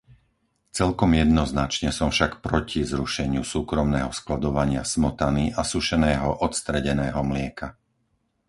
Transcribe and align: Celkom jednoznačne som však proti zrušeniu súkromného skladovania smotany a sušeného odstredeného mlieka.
Celkom 0.79 1.09
jednoznačne 1.23 1.89
som 1.99 2.09
však 2.11 2.31
proti 2.47 2.81
zrušeniu 2.93 3.43
súkromného 3.53 4.09
skladovania 4.19 4.81
smotany 4.93 5.45
a 5.53 5.61
sušeného 5.71 6.29
odstredeného 6.47 7.21
mlieka. 7.31 7.67